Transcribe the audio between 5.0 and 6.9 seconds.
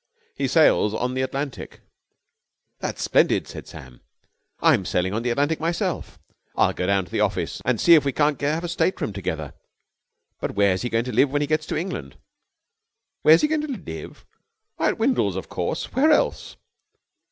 on the Atlantic myself. I'll go